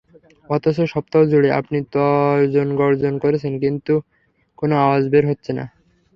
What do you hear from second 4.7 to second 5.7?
আওয়াজ বের হচ্ছে না।